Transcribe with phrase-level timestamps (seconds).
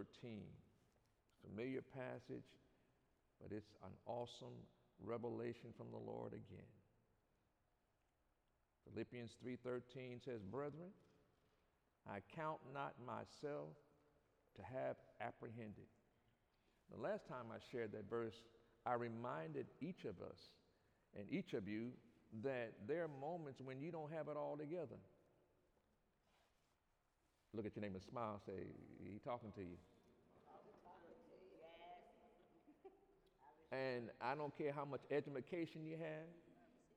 [0.00, 0.40] 13.
[1.46, 2.48] Familiar passage,
[3.40, 4.56] but it's an awesome
[5.04, 6.72] revelation from the Lord again.
[8.88, 10.92] Philippians 3:13 says, "Brethren,
[12.06, 13.76] I count not myself
[14.54, 15.88] to have apprehended."
[16.90, 18.42] The last time I shared that verse,
[18.86, 20.50] I reminded each of us
[21.14, 21.92] and each of you
[22.42, 24.98] that there are moments when you don't have it all together.
[27.52, 28.66] Look at your neighbor and smile, say,
[29.02, 29.76] He talking to you.
[33.72, 36.26] And I don't care how much education you have,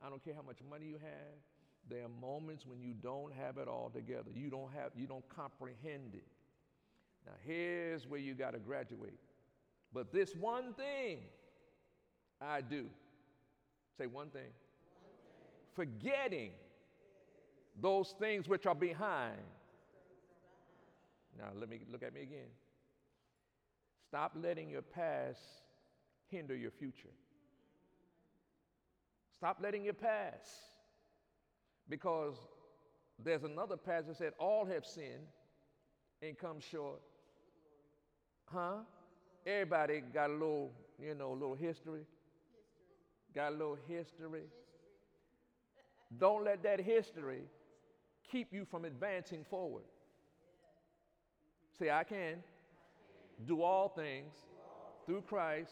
[0.05, 1.37] I don't care how much money you have.
[1.89, 4.31] There are moments when you don't have it all together.
[4.33, 6.25] You don't have, you don't comprehend it.
[7.25, 9.19] Now here's where you got to graduate.
[9.93, 11.19] But this one thing
[12.41, 12.85] I do.
[13.97, 14.41] Say one thing.
[14.41, 14.51] one thing.
[15.75, 16.51] Forgetting
[17.81, 19.37] those things which are behind.
[21.37, 22.51] Now let me look at me again.
[24.07, 25.39] Stop letting your past
[26.33, 27.13] hinder your future.
[29.37, 30.49] Stop letting your past.
[31.87, 32.35] Because
[33.23, 35.27] there's another passage that said, All have sinned
[36.21, 37.01] and come short.
[38.45, 38.77] Huh?
[39.45, 42.05] Everybody got a little, you know, a little history.
[43.35, 44.43] Got a little history.
[46.17, 47.41] Don't let that history
[48.31, 49.83] keep you from advancing forward.
[51.77, 52.35] Say, I can,
[53.45, 54.31] do all things,
[55.05, 55.71] through Christ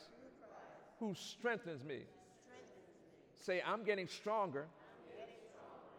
[1.02, 2.02] who strengthens me.
[3.36, 4.68] Say, I'm getting stronger,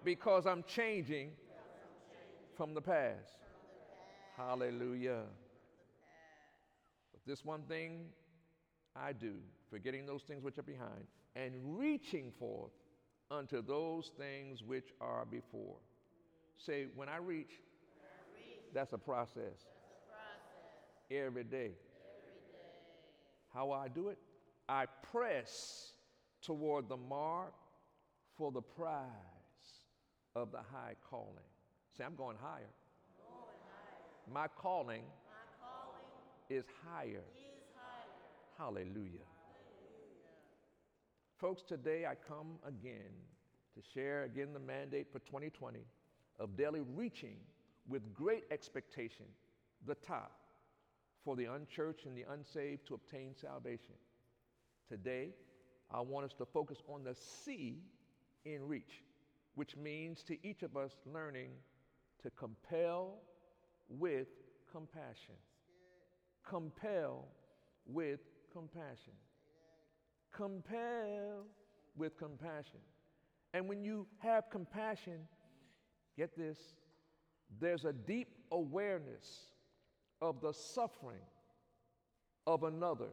[0.05, 1.33] because I'm changing,
[2.57, 3.35] from, the past.
[4.37, 5.23] Hallelujah.
[7.13, 8.05] But this one thing
[8.95, 9.35] I do,
[9.71, 11.05] forgetting those things which are behind,
[11.35, 12.71] and reaching forth
[13.29, 15.77] unto those things which are before.
[16.59, 17.51] Say, when I reach,
[18.73, 19.67] that's a process.
[21.11, 21.57] Every day.
[21.57, 21.73] Every day.
[23.53, 24.19] How I do it?
[24.73, 25.93] I press
[26.41, 27.53] toward the mark
[28.39, 29.05] for the prize
[30.35, 31.45] of the high calling.
[31.95, 32.73] Say, I'm going higher.
[33.19, 34.33] Going higher.
[34.33, 35.03] My calling
[36.49, 37.21] is higher.
[37.37, 38.09] Is higher.
[38.57, 38.89] Hallelujah.
[38.89, 39.27] Hallelujah.
[41.37, 43.13] Folks, today I come again
[43.75, 45.81] to share again the mandate for 2020
[46.39, 47.37] of daily reaching
[47.87, 49.27] with great expectation
[49.87, 50.33] the top
[51.23, 53.97] for the unchurched and the unsaved to obtain salvation.
[54.89, 55.31] Today,
[55.91, 57.83] I want us to focus on the C
[58.45, 59.03] in reach,
[59.55, 61.51] which means to each of us learning
[62.23, 63.19] to compel
[63.89, 64.29] with
[64.71, 65.35] compassion
[66.49, 67.29] compel
[67.87, 68.21] with
[68.53, 69.15] compassion.
[70.33, 71.47] Compel
[71.97, 72.81] with compassion.
[73.55, 75.21] And when you have compassion,
[76.17, 76.59] get this,
[77.61, 79.53] there's a deep awareness
[80.21, 81.25] of the suffering
[82.47, 83.11] of another,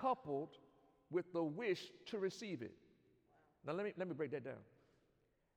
[0.00, 0.56] coupled
[1.10, 2.72] with the wish to receive it.
[3.66, 4.54] Now, let me, let me break that down.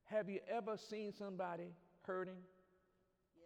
[0.05, 1.69] Have you ever seen somebody
[2.03, 2.35] hurting?
[3.35, 3.45] Yes.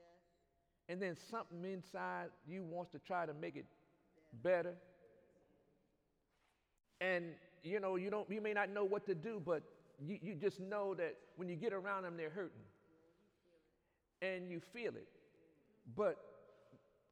[0.90, 3.66] and then something inside you wants to try to make it
[4.44, 4.74] better.
[7.00, 7.26] And
[7.64, 9.64] you know, you don't you may not know what to do, but
[10.06, 12.62] you, you just know that when you get around them, they're hurting.
[14.22, 15.08] And you feel it.
[15.96, 16.18] But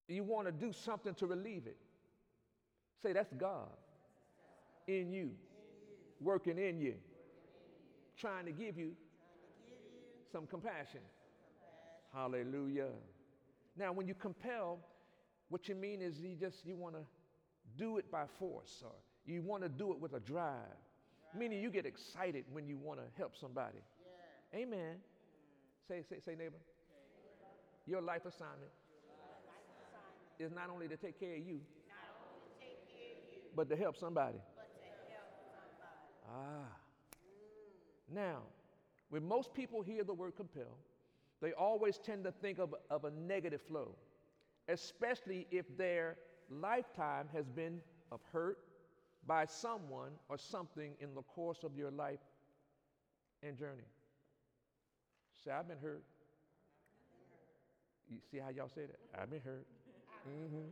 [0.08, 1.78] you want to do something to relieve it.
[3.03, 3.69] Say that's God
[4.88, 5.31] in you,
[6.22, 6.96] working in you,
[8.19, 8.94] trying to give you
[10.31, 11.02] some compassion.
[12.13, 12.90] Hallelujah.
[13.78, 14.80] Now, when you compel,
[15.50, 17.01] what you mean is you just you want to
[17.77, 18.94] do it by force, or
[19.25, 20.56] you want to do it with a drive.
[21.38, 23.77] Meaning you get excited when you want to help somebody.
[24.54, 24.60] Yeah.
[24.62, 24.95] Amen.
[25.88, 26.57] Say, say, say, neighbor.
[27.86, 28.72] Your life assignment
[30.39, 31.60] is not only to take care of you,
[33.57, 34.38] but to help somebody.
[36.30, 36.69] Ah.
[38.13, 38.44] Now,
[39.09, 40.77] when most people hear the word compel,
[41.42, 43.95] they always tend to think of, of a negative flow,
[44.69, 46.18] especially if their
[46.51, 47.81] lifetime has been
[48.12, 48.59] of hurt
[49.25, 52.19] by someone or something in the course of your life
[53.42, 53.89] and journey.
[55.44, 56.03] Say, I've been hurt.
[58.07, 59.19] You see how y'all say that?
[59.19, 59.65] I've been hurt.
[60.30, 60.69] Mm-hmm.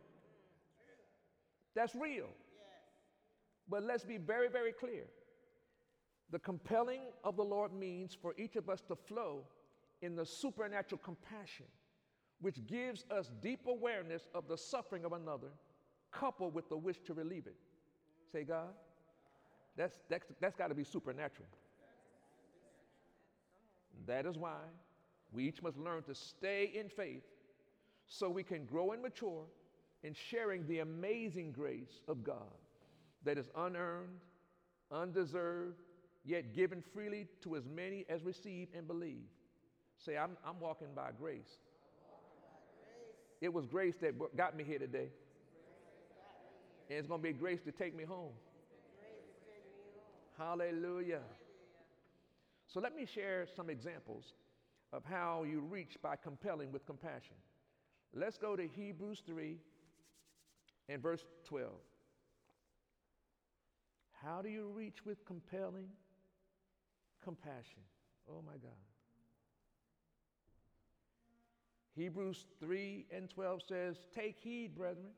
[1.73, 2.29] That's real.
[3.69, 5.05] But let's be very, very clear.
[6.31, 9.43] The compelling of the Lord means for each of us to flow
[10.01, 11.65] in the supernatural compassion,
[12.41, 15.49] which gives us deep awareness of the suffering of another,
[16.11, 17.55] coupled with the wish to relieve it.
[18.31, 18.73] Say, God,
[19.75, 21.47] that's, that's, that's got to be supernatural.
[24.07, 24.59] That is why
[25.31, 27.23] we each must learn to stay in faith
[28.07, 29.45] so we can grow and mature
[30.03, 32.53] in sharing the amazing grace of God
[33.25, 34.21] that is unearned,
[34.91, 35.81] undeserved,
[36.23, 39.27] yet given freely to as many as receive and believe.
[39.97, 41.59] Say, I'm, I'm walking by grace.
[43.41, 45.09] It was grace that got me here today.
[46.89, 48.31] And it's going to be grace to take me home.
[50.37, 51.21] Hallelujah.
[52.67, 54.33] So let me share some examples
[54.93, 57.35] of how you reach by compelling with compassion.
[58.13, 59.57] Let's go to Hebrews 3
[60.89, 61.71] and verse 12.
[64.25, 65.87] How do you reach with compelling
[67.23, 67.83] compassion?
[68.27, 68.71] Oh my God.
[71.95, 75.11] Hebrews 3 and 12 says, Take heed, brethren,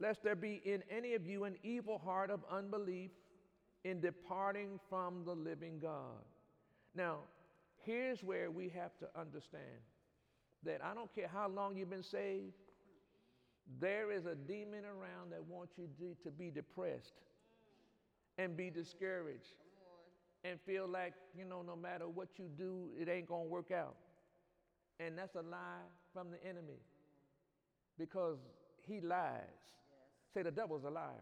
[0.00, 3.10] lest there be in any of you an evil heart of unbelief
[3.84, 6.24] in departing from the living God.
[6.94, 7.20] Now,
[7.84, 9.80] here's where we have to understand
[10.62, 12.52] that I don't care how long you've been saved,
[13.80, 15.88] there is a demon around that wants you
[16.22, 17.14] to, be depressed
[18.38, 19.54] and be discouraged
[20.44, 23.70] and feel like, you know, no matter what you do, it ain't going to work
[23.70, 23.96] out.
[24.98, 26.80] And that's a lie from the enemy
[27.98, 28.38] because
[28.86, 29.40] he lies.
[29.42, 30.34] Yes.
[30.34, 30.94] Say, the devil's a liar.
[30.94, 31.14] liar.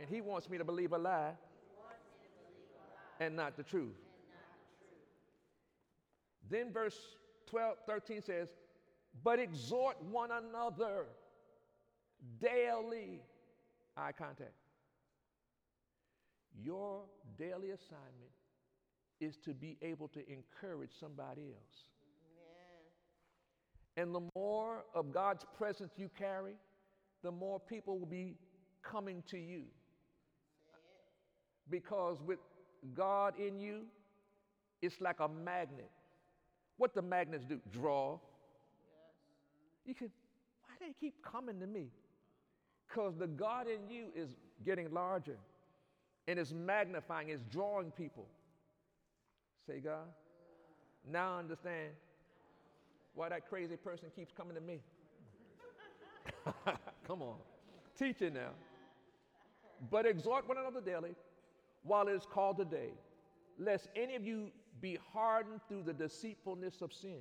[0.00, 1.34] And he wants me to believe a lie, believe
[2.74, 3.26] a lie.
[3.26, 3.96] and not the truth.
[6.48, 6.98] Then verse
[7.46, 8.48] 12, 13 says,
[9.24, 11.06] But exhort one another
[12.40, 13.20] daily.
[13.96, 14.52] Eye contact.
[16.62, 17.02] Your
[17.38, 18.32] daily assignment
[19.20, 21.86] is to be able to encourage somebody else.
[23.96, 26.54] And the more of God's presence you carry,
[27.22, 28.36] the more people will be
[28.82, 29.62] coming to you.
[31.70, 32.38] Because with
[32.94, 33.86] God in you,
[34.82, 35.90] it's like a magnet.
[36.76, 37.58] What the magnets do?
[37.72, 38.12] Draw.
[38.12, 38.20] Yes.
[39.86, 40.10] You can,
[40.60, 41.88] why do they keep coming to me?
[42.86, 44.28] Because the God in you is
[44.64, 45.38] getting larger
[46.28, 48.26] and it's magnifying, it's drawing people.
[49.66, 50.06] Say, God,
[51.10, 51.90] now I understand
[53.14, 54.80] why that crazy person keeps coming to me.
[57.06, 57.36] Come on.
[57.98, 58.50] Teach it now.
[59.90, 61.14] But exhort one another daily
[61.82, 62.90] while it is called today,
[63.58, 64.50] lest any of you
[64.80, 67.20] be hardened through the deceitfulness of sin.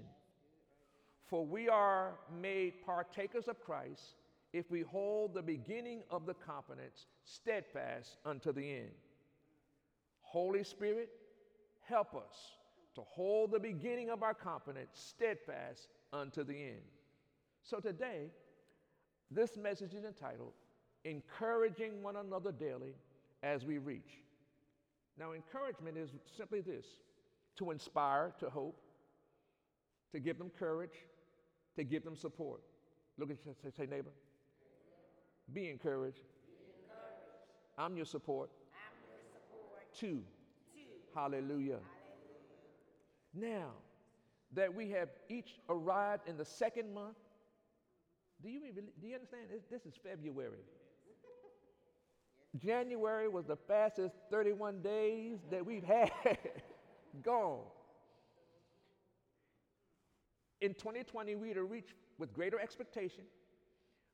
[1.27, 4.15] For we are made partakers of Christ
[4.55, 8.91] if we hold the beginning of the confidence steadfast unto the end.
[10.21, 11.09] Holy Spirit,
[11.81, 12.53] help us
[12.95, 16.85] to hold the beginning of our confidence steadfast unto the end.
[17.63, 18.29] So today,
[19.29, 20.53] this message is entitled
[21.03, 22.95] Encouraging One Another Daily
[23.43, 24.21] as We Reach.
[25.19, 26.85] Now, encouragement is simply this
[27.57, 28.79] to inspire, to hope,
[30.13, 31.03] to give them courage,
[31.75, 32.61] to give them support.
[33.17, 34.11] Look at say, say neighbor.
[35.53, 36.21] Be encouraged.
[37.77, 38.49] I'm your support.
[38.73, 39.93] I'm your support.
[39.93, 40.23] Two.
[40.73, 41.19] Two.
[41.19, 41.79] Hallelujah.
[43.33, 43.71] Now
[44.53, 47.17] that we have each arrived in the second month,
[48.41, 49.43] do you, even, do you understand?
[49.69, 50.63] This, is February.
[52.57, 56.11] January was the fastest 31 days that we've had
[57.23, 57.61] gone.
[60.61, 63.23] In 2020, we to reach with greater expectation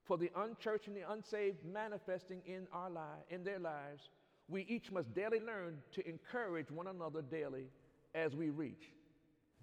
[0.06, 4.10] for the unchurched and the unsaved manifesting in our lives, in their lives.
[4.48, 7.68] We each must daily learn to encourage one another daily
[8.14, 8.92] as we reach.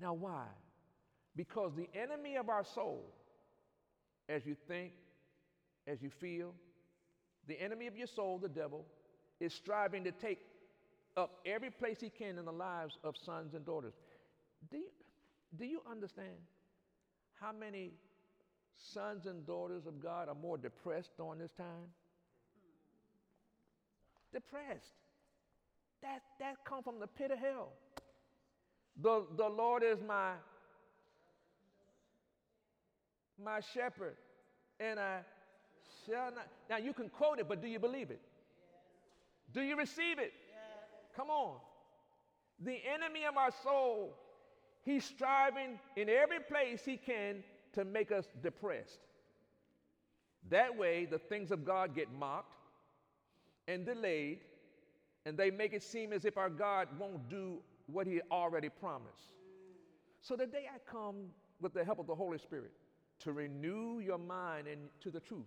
[0.01, 0.47] Now, why?
[1.37, 3.05] Because the enemy of our soul,
[4.29, 4.93] as you think,
[5.87, 6.55] as you feel,
[7.47, 8.85] the enemy of your soul, the devil,
[9.41, 10.39] is striving to take
[11.17, 13.95] up every place he can in the lives of sons and daughters.
[14.71, 14.91] Do you,
[15.59, 16.37] do you understand
[17.41, 17.93] how many
[18.79, 21.93] sons and daughters of God are more depressed during this time?
[24.33, 24.95] Depressed.
[26.03, 27.71] That, that come from the pit of hell.
[29.03, 30.33] The, the Lord is my,
[33.43, 34.17] my shepherd,
[34.81, 35.21] and I
[36.07, 36.47] shall not.
[36.71, 38.21] Now you can quote it, but do you believe it?
[39.53, 40.33] Do you receive it?
[41.17, 41.57] Come on.
[42.61, 44.15] The enemy of our soul,
[44.85, 47.43] he's striving in every place he can
[47.79, 48.99] to make us depressed.
[50.51, 52.57] That way, the things of God get mocked
[53.69, 54.41] and delayed,
[55.25, 59.33] and they make it seem as if our God won't do what he already promised.
[60.23, 61.27] So today I come
[61.61, 62.73] with the help of the Holy Spirit
[63.21, 65.47] to renew your mind and to the truth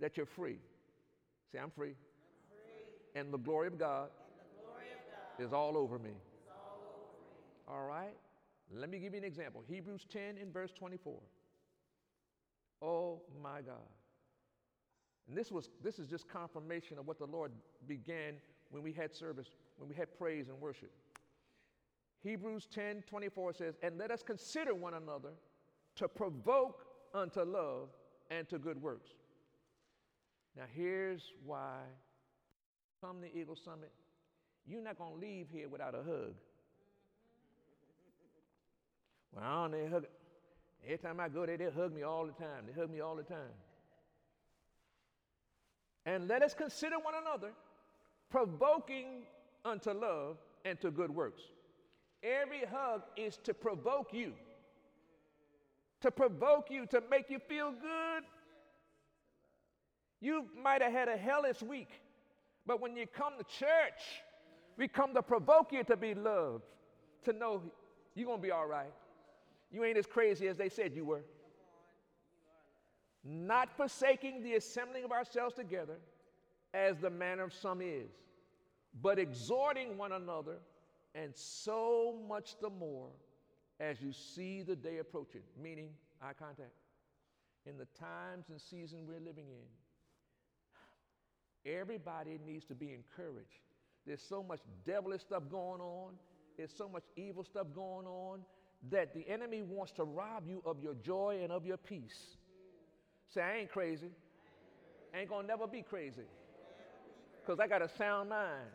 [0.00, 0.58] that you're free.
[1.52, 1.90] Say, I'm free.
[1.90, 1.94] I'm
[2.56, 3.20] free.
[3.20, 4.08] And the glory of God,
[4.64, 6.10] glory of God is, all over, me.
[6.50, 6.80] all
[7.68, 7.82] over me.
[7.82, 8.16] All right?
[8.72, 9.62] Let me give you an example.
[9.66, 11.14] Hebrews 10 in verse 24.
[12.82, 13.76] Oh My God.
[15.28, 17.52] And this was this is just confirmation of what the Lord
[17.86, 18.34] began
[18.70, 20.90] when we had service, when we had praise and worship.
[22.22, 25.30] Hebrews 10 24 says, And let us consider one another
[25.96, 26.84] to provoke
[27.14, 27.88] unto love
[28.30, 29.10] and to good works.
[30.56, 31.78] Now, here's why
[33.00, 33.90] come to Eagle Summit,
[34.66, 36.34] you're not going to leave here without a hug.
[39.34, 40.06] Well, they hug.
[40.84, 42.64] Every time I go there, they hug me all the time.
[42.66, 43.54] They hug me all the time.
[46.06, 47.52] And let us consider one another,
[48.30, 49.24] provoking
[49.64, 51.42] unto love and to good works.
[52.22, 54.32] Every hug is to provoke you,
[56.00, 58.24] to provoke you, to make you feel good.
[60.20, 61.90] You might have had a hellish week,
[62.66, 64.02] but when you come to church,
[64.76, 66.64] we come to provoke you to be loved,
[67.24, 67.62] to know
[68.14, 68.92] you're going to be all right.
[69.70, 71.24] You ain't as crazy as they said you were.
[73.22, 75.98] Not forsaking the assembling of ourselves together,
[76.72, 78.10] as the manner of some is,
[79.02, 80.58] but exhorting one another
[81.14, 83.08] and so much the more
[83.80, 85.90] as you see the day approaching, meaning
[86.22, 86.70] eye contact.
[87.66, 93.62] In the times and season we're living in, everybody needs to be encouraged.
[94.06, 96.12] There's so much devilish stuff going on,
[96.56, 98.40] there's so much evil stuff going on
[98.88, 102.36] that the enemy wants to rob you of your joy and of your peace.
[103.28, 104.10] Say, I ain't crazy.
[105.14, 106.22] Ain't gonna never be crazy.
[107.40, 108.68] Because I got a sound mind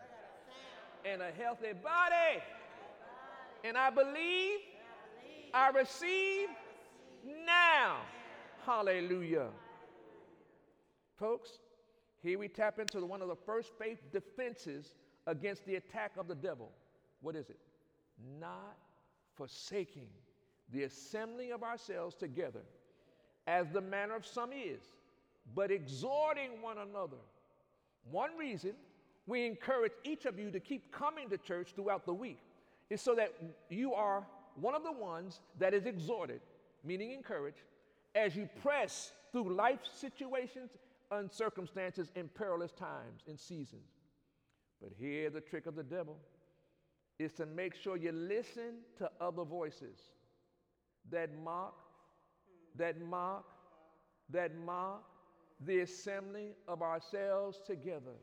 [1.03, 2.43] and a healthy body.
[3.63, 4.59] And I believe,
[5.53, 6.49] I receive
[7.45, 8.01] now.
[8.65, 9.47] Hallelujah.
[11.17, 11.49] Folks,
[12.21, 14.93] here we tap into one of the first faith defenses
[15.27, 16.71] against the attack of the devil.
[17.21, 17.59] What is it?
[18.39, 18.77] Not
[19.35, 20.07] forsaking
[20.71, 22.61] the assembling of ourselves together,
[23.47, 24.81] as the manner of some is,
[25.53, 27.17] but exhorting one another.
[28.09, 28.73] One reason
[29.27, 32.39] we encourage each of you to keep coming to church throughout the week
[32.89, 33.33] is so that
[33.69, 34.25] you are
[34.55, 36.41] one of the ones that is exhorted,
[36.83, 37.63] meaning encouraged,
[38.13, 40.71] as you press through life situations
[41.11, 43.89] and circumstances in perilous times and seasons.
[44.81, 46.17] But here, the trick of the devil
[47.19, 49.97] is to make sure you listen to other voices
[51.11, 51.75] that mock,
[52.75, 53.45] that mock,
[54.29, 55.03] that mock
[55.65, 58.17] the assembly of ourselves together.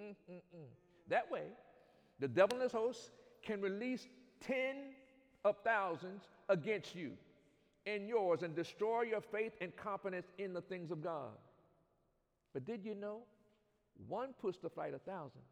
[0.00, 0.68] Mm-mm-mm.
[1.08, 1.44] That way,
[2.18, 3.10] the devil and his hosts
[3.42, 4.06] can release
[4.40, 4.76] ten
[5.44, 7.12] of thousands against you
[7.86, 11.32] and yours and destroy your faith and confidence in the things of God.
[12.52, 13.20] But did you know?
[14.08, 15.42] One puts to flight a thousand,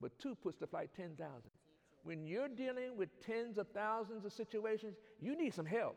[0.00, 1.18] but two puts to flight 10,000.
[2.04, 5.96] When you're dealing with tens of thousands of situations, you need some help.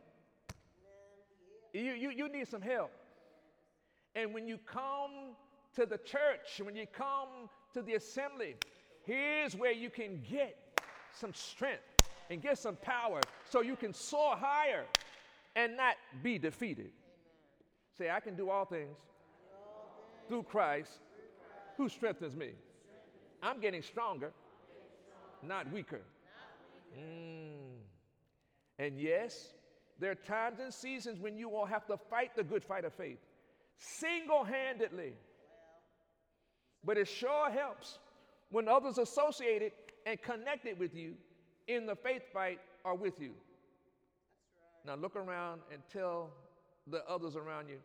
[1.74, 2.92] You, you, you need some help.
[4.16, 5.36] And when you come
[5.76, 8.56] to the church, when you come to the assembly,
[9.04, 10.58] here's where you can get
[11.14, 11.84] some strength
[12.30, 14.86] and get some power so you can soar higher
[15.56, 16.92] and not be defeated.
[17.98, 18.96] Say, I can do all things
[20.28, 20.92] through Christ
[21.76, 22.52] who strengthens me.
[23.44, 24.32] I'm getting stronger,
[25.44, 26.02] not weaker.
[26.98, 27.78] Mm.
[28.80, 29.54] And yes,
[30.00, 32.94] there are times and seasons when you will have to fight the good fight of
[32.94, 33.20] faith
[33.78, 35.14] single handedly.
[36.84, 38.00] But it sure helps
[38.50, 39.72] when others associated
[40.06, 41.14] and connected with you
[41.68, 43.32] in the faith fight are with you.
[44.86, 46.30] Now look around and tell
[46.88, 47.78] the others around you,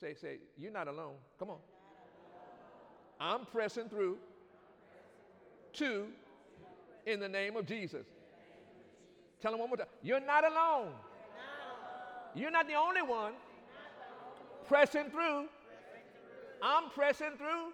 [0.00, 1.14] say, say, you're not alone.
[1.38, 1.58] Come on.
[3.20, 4.18] I'm pressing through.
[5.72, 6.08] Two,
[7.06, 8.06] in the name of Jesus.
[9.40, 9.86] Tell them one more time.
[10.02, 10.92] You're not alone.
[12.34, 13.32] You're not the only one
[14.66, 15.46] pressing through.
[16.62, 17.72] I'm pressing through.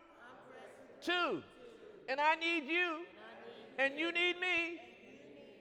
[1.04, 1.42] Two.
[2.08, 3.04] And I need you.
[3.78, 4.80] And you need me.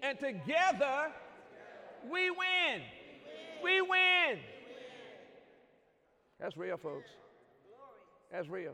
[0.02, 1.12] And together
[2.10, 2.82] we win.
[3.64, 4.40] We win.
[6.40, 7.10] That's real, folks.
[8.32, 8.74] That's real.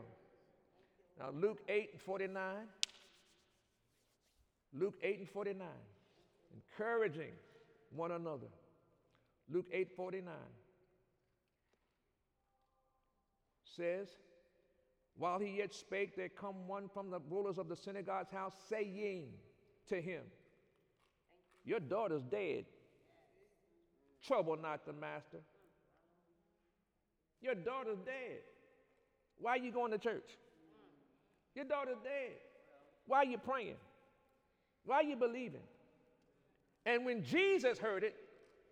[1.18, 2.42] Now, Luke 8 and 49.
[4.78, 5.66] Luke 8 and 49.
[6.54, 7.32] Encouraging
[7.94, 8.48] one another.
[9.50, 10.32] Luke 8 49.
[13.76, 14.08] says,
[15.16, 19.26] While he yet spake, there come one from the rulers of the synagogue's house, saying
[19.88, 20.22] to him,
[21.64, 22.64] Your daughter's dead.
[24.26, 25.40] Trouble not the master.
[27.42, 28.40] Your daughter's dead.
[29.38, 30.30] Why are you going to church?
[31.54, 32.36] Your daughter's dead.
[33.06, 33.76] Why are you praying?
[34.84, 35.62] Why are you believing?
[36.86, 38.14] And when Jesus heard it,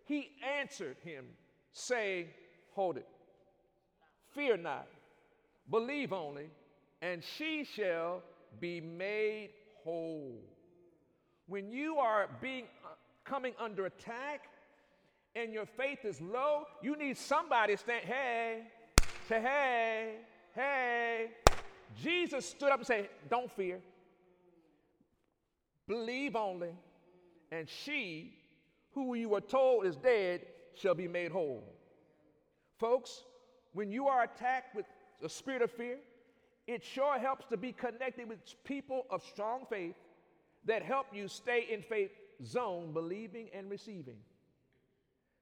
[0.05, 1.25] he answered him,
[1.71, 2.27] saying,
[2.73, 3.07] Hold it.
[4.33, 4.87] Fear not,
[5.69, 6.49] believe only,
[7.01, 8.21] and she shall
[8.59, 9.49] be made
[9.83, 10.39] whole.
[11.47, 12.89] When you are being uh,
[13.23, 14.49] coming under attack
[15.35, 18.61] and your faith is low, you need somebody to stand, hey,
[19.27, 20.15] say, hey,
[20.55, 21.31] hey.
[22.01, 23.79] Jesus stood up and said, Don't fear.
[25.87, 26.71] Believe only,
[27.51, 28.33] and she,
[28.93, 31.63] who you were told is dead, shall be made whole.
[32.79, 33.23] Folks,
[33.73, 34.85] when you are attacked with
[35.23, 35.97] a spirit of fear,
[36.67, 39.95] it sure helps to be connected with people of strong faith
[40.65, 42.11] that help you stay in faith
[42.45, 44.17] zone, believing and receiving.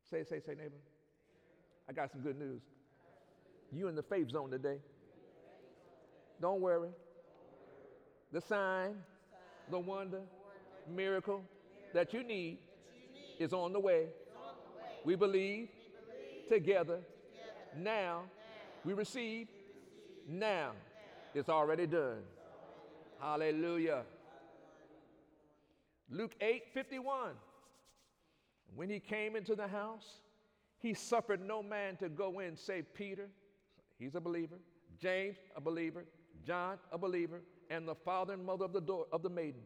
[0.09, 0.75] Say, say, say, neighbor.
[1.87, 2.61] I got some good news.
[3.71, 4.77] You in the faith zone today.
[6.41, 6.89] Don't worry.
[8.31, 8.95] The sign,
[9.71, 10.21] the wonder,
[10.87, 11.43] miracle
[11.93, 12.59] that you need
[13.39, 14.07] is on the way.
[15.03, 15.69] We believe
[16.49, 16.99] together.
[17.77, 18.23] Now
[18.83, 19.47] we receive.
[20.27, 20.71] Now
[21.33, 22.21] it's already done.
[23.19, 24.03] Hallelujah.
[26.09, 27.31] Luke 8 51.
[28.75, 30.19] When he came into the house,
[30.79, 33.29] he suffered no man to go in save Peter,
[33.99, 34.57] he's a believer,
[34.99, 36.05] James, a believer,
[36.45, 39.61] John, a believer, and the father and mother of the, of the maiden.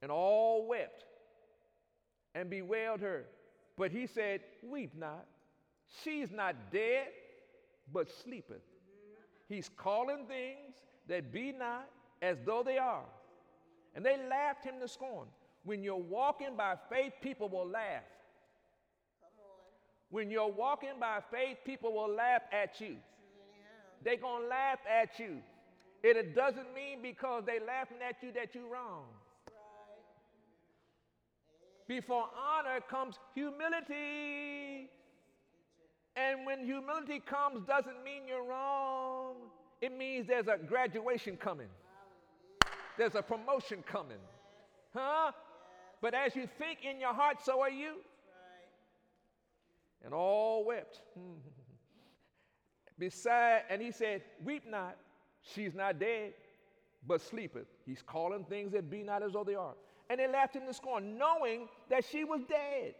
[0.00, 1.04] And all wept
[2.34, 3.24] and bewailed her.
[3.76, 5.26] But he said, Weep not.
[6.02, 7.08] She's not dead,
[7.92, 8.62] but sleepeth.
[9.48, 10.74] He's calling things
[11.08, 11.88] that be not
[12.22, 13.04] as though they are.
[13.94, 15.26] And they laughed him to scorn.
[15.64, 18.02] When you're walking by faith, people will laugh.
[20.10, 22.96] When you're walking by faith, people will laugh at you.
[24.04, 25.38] They're going to laugh at you.
[26.04, 29.04] And it doesn't mean because they're laughing at you that you're wrong.
[31.88, 34.90] Before honor comes humility.
[36.14, 39.36] And when humility comes, doesn't mean you're wrong.
[39.80, 41.68] It means there's a graduation coming,
[42.98, 44.20] there's a promotion coming.
[44.94, 45.32] Huh?
[46.00, 47.94] But as you think in your heart, so are you.
[50.04, 51.00] And all wept.
[52.98, 54.96] Beside, and he said, Weep not,
[55.52, 56.32] She's not dead,
[57.06, 57.66] but sleepeth.
[57.84, 59.74] He's calling things that be not as though they are.
[60.08, 62.94] And they laughed him to scorn, knowing that she was dead.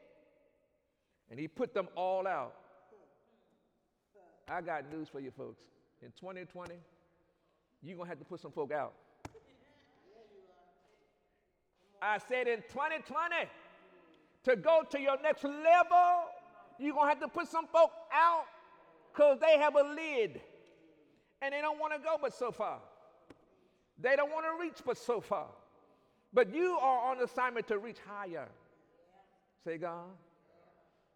[1.31, 2.55] And he put them all out.
[4.49, 5.63] I got news for you folks.
[6.03, 6.75] In 2020,
[7.83, 8.93] you're going to have to put some folk out.
[12.03, 13.35] I said in 2020,
[14.45, 16.25] to go to your next level,
[16.79, 18.45] you're going to have to put some folk out
[19.11, 20.41] because they have a lid
[21.45, 22.79] and they don't want to go but so far.
[24.01, 25.49] They don't want to reach but so far.
[26.33, 28.49] But you are on assignment to reach higher.
[29.65, 30.07] Say, God,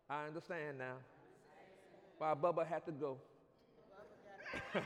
[0.08, 0.96] I understand now
[2.18, 3.16] why Bubba had to go.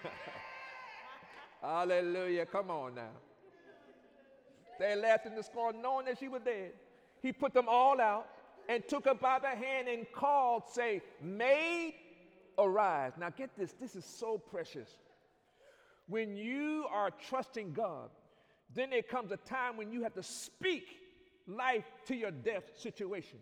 [1.62, 2.46] Hallelujah.
[2.46, 3.10] Come on now.
[4.78, 6.72] They laughed in the scorn, knowing that she was dead.
[7.20, 8.26] He put them all out
[8.68, 11.94] and took her by the hand and called, say, Maid,
[12.58, 13.12] arise.
[13.18, 14.98] Now get this, this is so precious.
[16.12, 18.10] When you are trusting God,
[18.74, 20.84] then there comes a time when you have to speak
[21.46, 23.38] life to your death situation.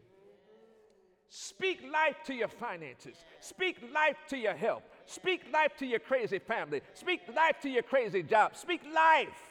[1.29, 3.17] Speak life to your finances.
[3.41, 4.85] Speak life to your health.
[5.07, 6.81] Speak life to your crazy family.
[6.95, 8.55] Speak life to your crazy job.
[8.55, 9.43] Speak life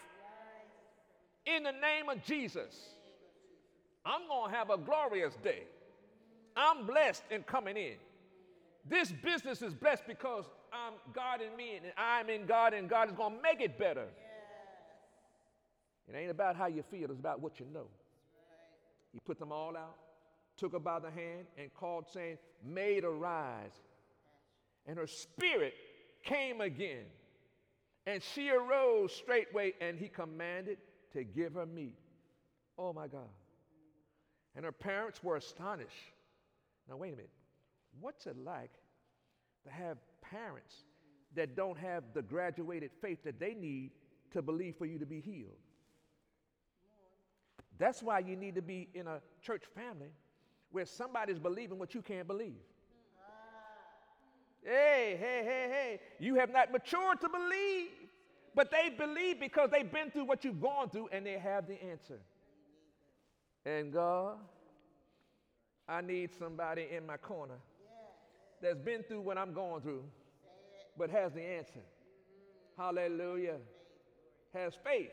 [1.45, 2.73] in the name of Jesus.
[4.05, 5.63] I'm going to have a glorious day.
[6.55, 7.95] I'm blessed in coming in.
[8.89, 13.09] This business is blessed because I'm God in me and I'm in God and God
[13.09, 14.05] is going to make it better.
[14.05, 14.09] Yes.
[16.09, 17.81] It ain't about how you feel, it's about what you know.
[17.81, 17.87] Right.
[19.13, 19.95] He put them all out,
[20.57, 23.73] took her by the hand, and called, saying, Maid arise.
[24.85, 25.73] And her spirit
[26.23, 27.05] came again.
[28.05, 30.77] And she arose straightway, and he commanded
[31.13, 31.97] to give her meat.
[32.77, 33.29] Oh my God.
[34.55, 35.89] And her parents were astonished.
[36.89, 37.29] Now, wait a minute.
[37.99, 38.71] What's it like
[39.65, 39.97] to have
[40.31, 40.83] parents
[41.35, 43.91] that don't have the graduated faith that they need
[44.31, 45.57] to believe for you to be healed.
[47.77, 50.09] That's why you need to be in a church family
[50.71, 52.59] where somebody's believing what you can't believe.
[54.63, 55.99] Hey, hey, hey, hey.
[56.19, 57.87] You have not matured to believe,
[58.53, 61.81] but they believe because they've been through what you've gone through and they have the
[61.81, 62.19] answer.
[63.65, 64.35] And God,
[65.87, 67.57] I need somebody in my corner
[68.61, 70.03] that's been through what I'm going through
[70.99, 71.79] but has the answer.
[72.77, 73.57] Hallelujah.
[74.53, 75.11] Has faith.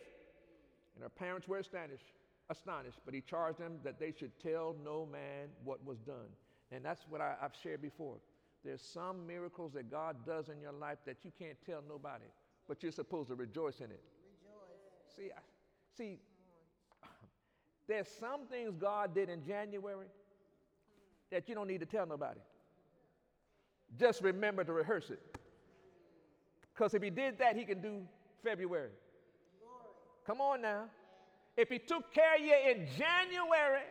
[0.94, 2.12] And her parents were astonished,
[2.50, 6.28] astonished, but he charged them that they should tell no man what was done.
[6.72, 8.16] And that's what I, have shared before.
[8.64, 12.24] There's some miracles that God does in your life that you can't tell nobody,
[12.66, 14.02] but you're supposed to rejoice in it.
[14.42, 15.16] Rejoice.
[15.16, 15.40] See, I,
[15.96, 16.18] see,
[17.86, 20.08] there's some things God did in January
[21.30, 22.40] that you don't need to tell nobody.
[23.96, 25.20] Just remember to rehearse it.
[26.76, 28.02] Because if he did that, he can do
[28.44, 28.90] February.
[30.26, 30.84] Come on now.
[31.56, 33.86] If he took care of you in January,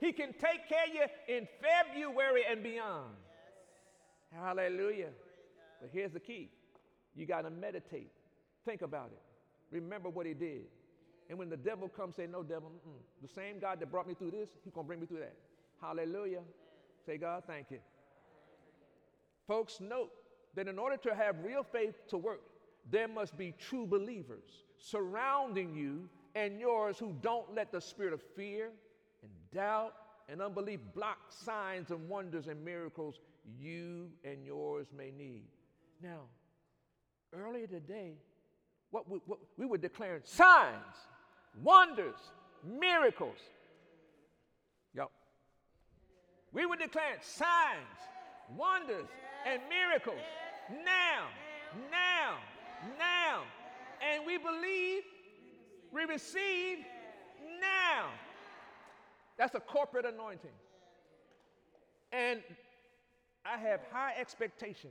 [0.00, 3.14] he can take care of you in February and beyond.
[4.34, 5.10] Hallelujah.
[5.80, 6.50] But here's the key
[7.14, 8.10] you got to meditate,
[8.66, 10.64] think about it, remember what he did.
[11.30, 13.00] And when the devil comes, say, No, devil, mm-mm.
[13.22, 15.36] the same God that brought me through this, he's going to bring me through that.
[15.80, 16.40] Hallelujah.
[17.06, 17.78] Say, God, thank you.
[19.46, 20.10] Folks, note
[20.54, 22.40] that in order to have real faith to work,
[22.90, 28.22] there must be true believers surrounding you and yours who don't let the spirit of
[28.34, 28.70] fear
[29.22, 29.94] and doubt
[30.28, 33.20] and unbelief block signs and wonders and miracles
[33.58, 35.44] you and yours may need.
[36.02, 36.20] Now,
[37.32, 38.12] earlier today,
[38.90, 40.96] what we, what we were declaring signs,
[41.62, 42.18] wonders,
[42.64, 43.38] miracles.
[44.94, 45.10] Yup.
[46.52, 47.98] We were declaring signs,
[48.56, 49.06] wonders,
[49.46, 50.20] and miracles
[50.84, 51.26] now,
[51.90, 52.36] now,
[52.98, 53.42] now.
[54.00, 55.02] And we believe,
[55.92, 56.78] we receive
[57.60, 58.08] now.
[59.36, 60.50] That's a corporate anointing.
[62.12, 62.40] And
[63.44, 64.90] I have high expectation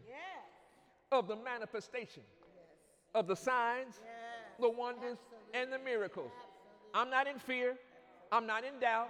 [1.11, 2.23] of the manifestation
[3.13, 3.99] of the signs,
[4.59, 5.17] the wonders,
[5.53, 6.31] and the miracles.
[6.93, 7.75] I'm not in fear.
[8.31, 9.09] I'm not in doubt.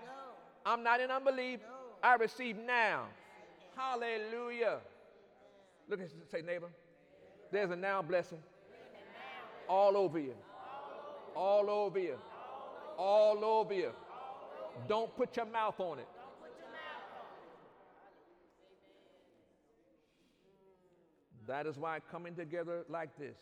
[0.65, 1.59] I'm not in unbelief.
[2.03, 3.05] I receive now.
[3.75, 4.79] Hallelujah.
[5.89, 6.69] Look at say neighbor.
[7.51, 8.37] There's a now blessing.
[9.67, 10.35] All over you.
[11.35, 12.15] All over you.
[12.97, 13.91] All over you.
[14.87, 16.07] Don't put your mouth on it.
[21.47, 23.37] That is why coming together like this,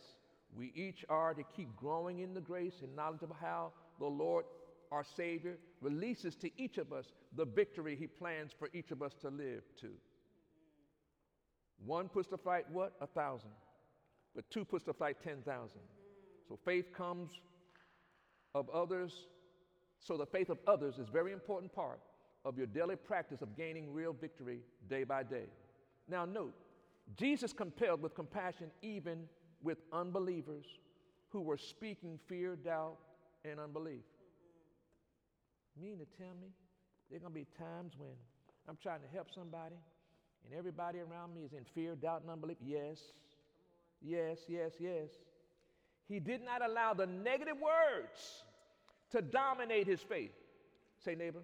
[0.56, 4.46] we each are to keep growing in the grace and knowledge of how the Lord,
[4.90, 9.12] our Savior, releases to each of us the victory He plans for each of us
[9.20, 9.88] to live to.
[11.84, 12.92] One puts to flight what?
[13.00, 13.50] A thousand.
[14.34, 15.70] But two puts to flight 10,000.
[16.48, 17.30] So faith comes
[18.54, 19.26] of others.
[20.00, 22.00] So the faith of others is very important part
[22.44, 25.46] of your daily practice of gaining real victory day by day.
[26.08, 26.54] Now note,
[27.16, 29.24] Jesus compelled with compassion even
[29.62, 30.66] with unbelievers
[31.30, 32.96] who were speaking fear, doubt,
[33.44, 34.04] and unbelief.
[35.80, 36.48] Mean to tell me
[37.08, 38.10] there are going to be times when
[38.68, 39.76] I'm trying to help somebody
[40.44, 42.56] and everybody around me is in fear, doubt, and unbelief?
[42.64, 42.98] Yes,
[44.00, 45.10] yes, yes, yes.
[46.08, 48.44] He did not allow the negative words
[49.10, 50.32] to dominate his faith.
[51.04, 51.40] Say, neighbor,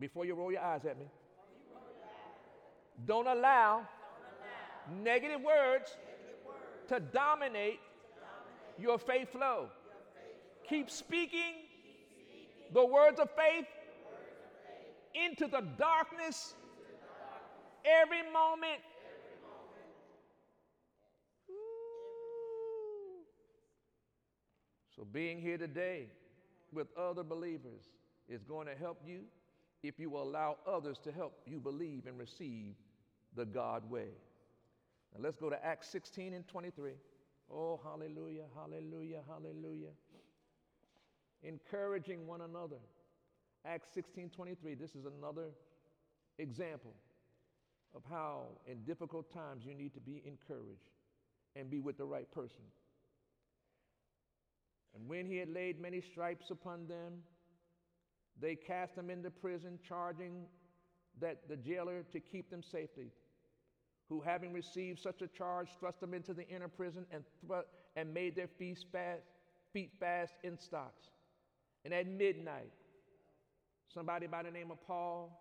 [0.00, 1.06] before you roll your eyes at me,
[3.06, 3.86] don't allow
[5.02, 5.96] negative words
[6.88, 7.80] to dominate
[8.78, 9.68] your faith flow.
[10.68, 11.54] Keep speaking
[12.72, 13.66] the words of faith
[15.14, 16.54] into the darkness
[17.88, 18.80] every moment.
[24.94, 26.06] So, being here today
[26.72, 27.82] with other believers
[28.28, 29.20] is going to help you
[29.82, 32.74] if you allow others to help you believe and receive
[33.36, 34.08] the God way.
[35.14, 36.92] Now, let's go to Acts 16 and 23.
[37.50, 39.92] Oh, hallelujah, hallelujah, hallelujah.
[41.42, 42.76] Encouraging one another.
[43.64, 44.74] Acts 16 23.
[44.74, 45.50] This is another
[46.38, 46.92] example
[47.94, 50.90] of how, in difficult times, you need to be encouraged
[51.56, 52.64] and be with the right person.
[54.94, 57.22] And when he had laid many stripes upon them,
[58.40, 60.46] they cast them into prison, charging
[61.20, 63.10] that the jailer to keep them safely.
[64.08, 67.24] Who, having received such a charge, thrust them into the inner prison and,
[67.96, 69.22] and made their feet fast,
[69.72, 71.08] feet fast in stocks.
[71.84, 72.72] And at midnight,
[73.92, 75.38] somebody by the name of Paul,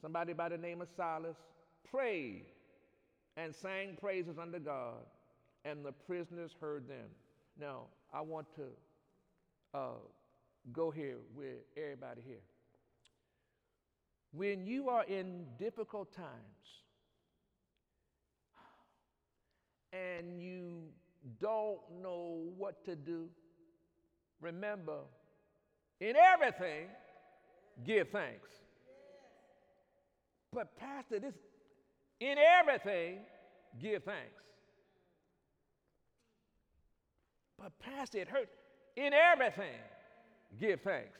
[0.00, 1.36] somebody by the name of Silas,
[1.90, 2.44] prayed
[3.36, 5.04] and sang praises unto God,
[5.64, 7.08] and the prisoners heard them.
[7.58, 8.64] Now, I want to
[9.74, 10.00] uh,
[10.72, 12.42] go here with everybody here.
[14.32, 16.30] When you are in difficult times
[19.92, 20.84] and you
[21.40, 23.28] don't know what to do,
[24.40, 25.00] remember,
[26.00, 26.88] in everything,
[27.86, 28.48] give thanks.
[30.52, 31.34] But, Pastor, this,
[32.22, 33.18] in everything,
[33.80, 34.44] give thanks.
[37.58, 38.48] But, Pastor, it hurt.
[38.96, 39.80] In everything,
[40.60, 41.18] give thanks.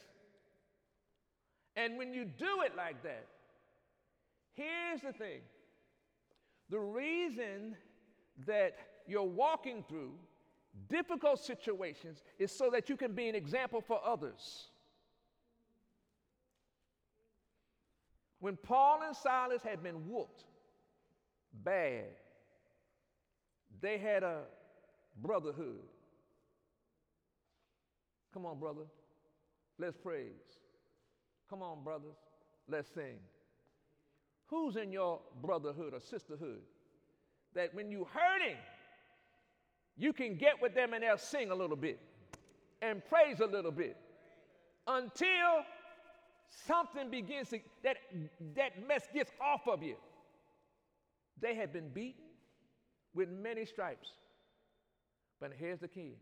[1.74, 3.26] And when you do it like that,
[4.54, 5.40] here's the thing
[6.70, 7.76] The reason
[8.46, 8.76] that
[9.08, 10.12] you're walking through
[10.88, 14.68] difficult situations is so that you can be an example for others.
[18.38, 20.44] When Paul and Silas had been whooped
[21.64, 22.04] bad,
[23.80, 24.42] they had a
[25.20, 25.80] brotherhood.
[28.32, 28.84] Come on, brother.
[29.78, 30.32] Let's praise.
[31.50, 32.16] Come on, brothers.
[32.68, 33.18] Let's sing.
[34.46, 36.60] Who's in your brotherhood or sisterhood
[37.54, 38.56] that when you hurting,
[39.96, 42.00] you can get with them and they'll sing a little bit
[42.80, 43.96] and praise a little bit
[44.86, 45.64] until
[46.66, 47.96] something begins to that
[48.54, 49.96] that mess gets off of you.
[51.40, 52.24] They had been beaten
[53.14, 54.08] with many stripes.
[55.40, 56.16] But here's the key.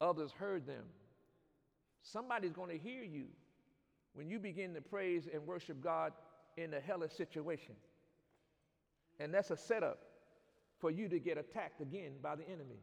[0.00, 0.84] Others heard them.
[2.02, 3.26] Somebody's going to hear you
[4.14, 6.12] when you begin to praise and worship God
[6.56, 7.74] in a hellish situation.
[9.20, 9.98] And that's a setup
[10.80, 12.80] for you to get attacked again by the enemy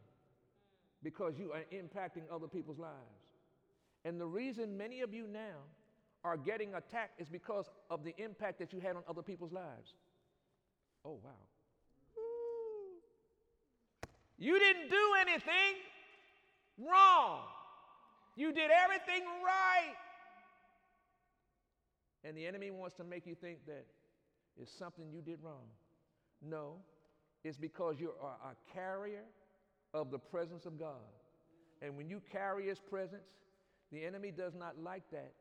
[1.02, 2.94] because you are impacting other people's lives.
[4.04, 5.58] And the reason many of you now
[6.24, 9.94] are getting attacked is because of the impact that you had on other people's lives.
[11.04, 11.30] Oh, wow.
[14.38, 15.74] You didn't do anything
[16.78, 17.40] wrong.
[18.36, 19.94] You did everything right.
[22.24, 23.84] And the enemy wants to make you think that
[24.60, 25.66] it's something you did wrong.
[26.42, 26.76] No,
[27.44, 29.24] it's because you are a carrier
[29.92, 31.10] of the presence of God.
[31.82, 33.28] And when you carry His presence,
[33.92, 35.32] the enemy does not like that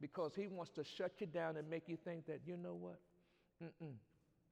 [0.00, 2.98] because he wants to shut you down and make you think that, you know what?
[3.62, 3.94] Mm-mm.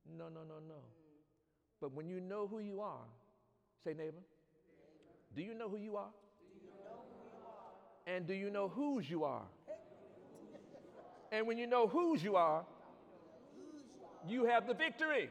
[0.07, 0.81] No, no, no, no.
[1.81, 3.05] But when you know who you are,
[3.85, 4.23] say, neighbor,
[5.35, 6.11] do you know who you are?
[8.07, 9.45] And do you know whose you are?
[11.31, 12.65] and when you know whose you are,
[14.29, 15.31] you have the victory.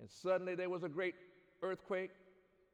[0.00, 1.14] And suddenly there was a great
[1.62, 2.10] earthquake,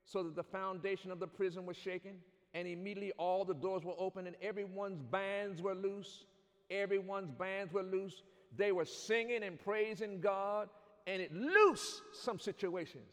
[0.07, 2.13] so that the foundation of the prison was shaken,
[2.55, 6.25] and immediately all the doors were open, and everyone's bands were loose.
[6.71, 8.23] Everyone's bands were loose.
[8.57, 10.69] They were singing and praising God,
[11.07, 13.13] and it loosed some situations.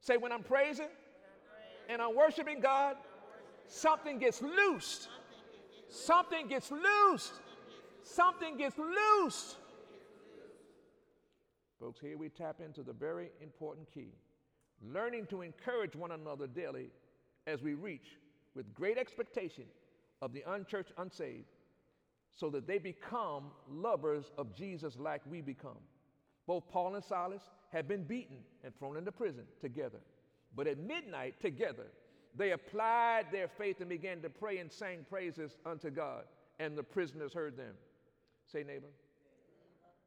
[0.00, 0.88] Say, when I'm praising
[1.88, 2.96] and I'm worshiping God,
[3.66, 5.08] something gets loosed.
[5.88, 7.32] Something gets loosed.
[8.02, 9.56] Something gets loosed.
[11.80, 14.12] Folks, here we tap into the very important key
[14.92, 16.90] learning to encourage one another daily
[17.46, 18.18] as we reach
[18.54, 19.64] with great expectation
[20.22, 21.46] of the unchurched unsaved
[22.34, 25.78] so that they become lovers of Jesus like we become.
[26.46, 27.42] Both Paul and Silas
[27.72, 29.98] had been beaten and thrown into prison together.
[30.56, 31.86] But at midnight, together,
[32.36, 36.24] they applied their faith and began to pray and sang praises unto God,
[36.58, 37.74] and the prisoners heard them.
[38.46, 38.88] Say, neighbor,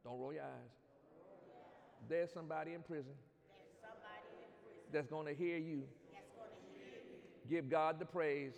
[0.04, 0.72] don't roll your eyes.
[2.08, 3.14] There's somebody in prison
[4.92, 5.84] that's going to hear you.
[7.50, 8.54] Give God the praise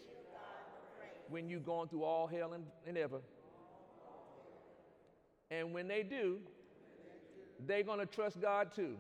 [1.29, 3.19] when you're going through all hell and, and ever.
[5.51, 6.38] And when they do,
[7.65, 8.95] they're going to trust God too.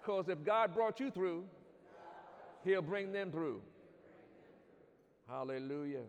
[0.00, 1.44] Because if God brought you through,
[2.64, 3.60] He'll bring them through.
[5.28, 6.02] Hallelujah.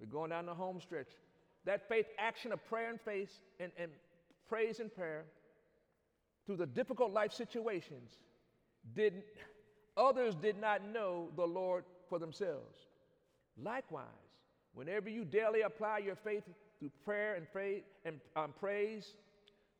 [0.00, 1.08] We're going down the home stretch.
[1.66, 3.90] That faith action of prayer and faith and, and
[4.48, 5.24] praise and prayer
[6.46, 8.18] through the difficult life situations
[8.94, 9.22] did
[9.96, 12.86] others did not know the Lord for themselves.
[13.62, 14.06] Likewise,
[14.72, 16.44] whenever you daily apply your faith
[16.80, 19.14] through prayer and faith and um, praise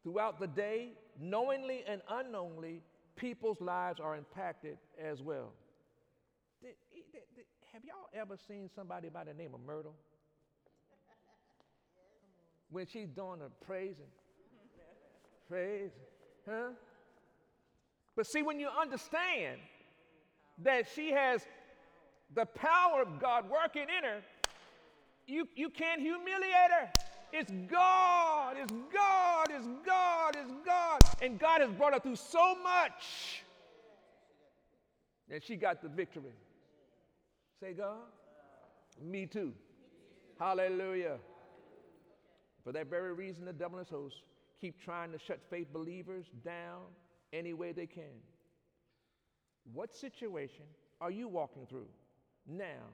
[0.03, 2.83] throughout the day, knowingly and unknowingly,
[3.17, 5.53] people's lives are impacted as well.
[6.63, 9.95] Did, did, did, have y'all ever seen somebody by the name of Myrtle?
[12.71, 14.05] When she's doing a praising,
[15.49, 15.91] praise,
[16.49, 16.71] huh?
[18.15, 19.59] But see, when you understand
[20.63, 21.43] that she has
[22.35, 24.21] the power of God working in her,
[25.31, 26.91] you, you can't humiliate her.
[27.33, 31.01] It's God, it's God, it's God, it's God.
[31.23, 33.45] And God has brought her through so much.
[35.31, 36.35] And she got the victory.
[37.61, 37.99] Say, God,
[39.01, 39.53] me too.
[40.39, 41.19] Hallelujah.
[42.65, 44.21] For that very reason, the devil and his hosts
[44.61, 46.83] keep trying to shut faith believers down
[47.33, 48.19] any way they can.
[49.73, 50.65] What situation
[51.01, 51.89] are you walking through
[52.47, 52.89] now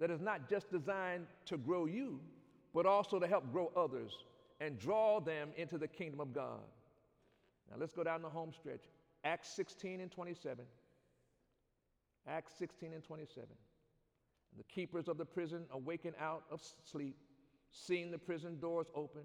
[0.00, 2.20] that is not just designed to grow you,
[2.74, 4.12] but also to help grow others
[4.60, 6.60] and draw them into the kingdom of God?
[7.70, 8.82] Now let's go down the home stretch.
[9.24, 10.64] Acts 16 and 27.
[12.28, 13.48] Acts 16 and 27.
[14.56, 17.16] The keepers of the prison awakened out of sleep,
[17.72, 19.22] seeing the prison doors open,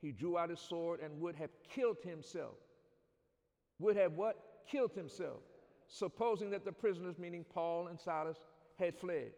[0.00, 2.54] he drew out his sword and would have killed himself.
[3.78, 4.36] Would have what?
[4.70, 5.40] Killed himself,
[5.86, 8.38] supposing that the prisoners, meaning Paul and Silas,
[8.78, 9.32] had fled.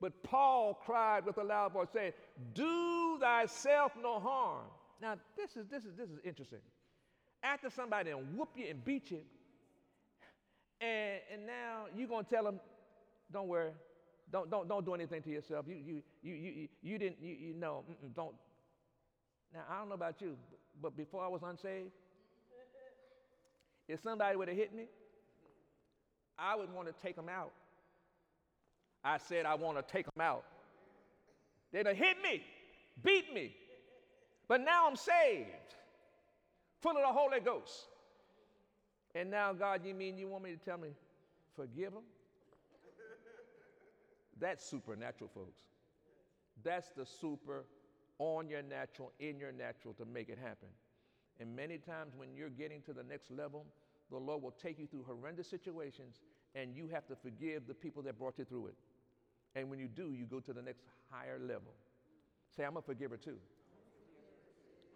[0.00, 2.12] But Paul cried with a loud voice, saying,
[2.54, 4.66] Do thyself no harm.
[5.00, 6.60] Now, this is this is this is interesting.
[7.42, 9.20] After somebody and whoop you and beat you,
[10.80, 12.60] and, and now you're gonna tell them,
[13.32, 13.70] don't worry,
[14.30, 15.66] don't don't don't do anything to yourself.
[15.68, 18.34] You you you you you didn't you, you know don't.
[19.54, 20.36] Now I don't know about you,
[20.82, 21.90] but before I was unsaved,
[23.88, 24.86] if somebody would have hit me,
[26.38, 27.52] I would want to take them out.
[29.06, 30.44] I said, I want to take them out.
[31.72, 32.42] They'd have hit me,
[33.04, 33.54] beat me.
[34.48, 35.48] But now I'm saved,
[36.80, 37.86] full of the Holy Ghost.
[39.14, 40.88] And now, God, you mean you want me to tell me,
[41.54, 42.02] forgive them?
[44.40, 45.62] That's supernatural, folks.
[46.64, 47.64] That's the super
[48.18, 50.68] on your natural, in your natural to make it happen.
[51.38, 53.66] And many times when you're getting to the next level,
[54.10, 56.20] the Lord will take you through horrendous situations
[56.54, 58.74] and you have to forgive the people that brought you through it.
[59.56, 61.72] And when you do, you go to the next higher level.
[62.54, 63.38] Say, I'm a forgiver too.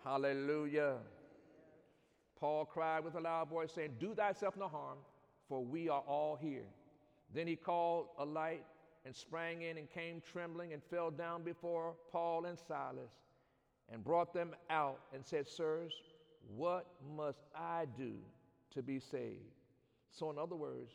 [0.05, 0.97] Hallelujah.
[2.39, 4.99] Paul cried with a loud voice, saying, Do thyself no harm,
[5.49, 6.67] for we are all here.
[7.35, 8.65] Then he called a light
[9.07, 13.13] and sprang in and came trembling and fell down before Paul and Silas
[13.91, 15.93] and brought them out and said, Sirs,
[16.55, 18.13] what must I do
[18.75, 19.39] to be saved?
[20.11, 20.93] So, in other words,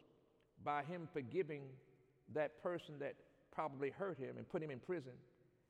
[0.64, 1.64] by him forgiving
[2.34, 3.16] that person that
[3.56, 5.14] probably hurt him and put him in prison.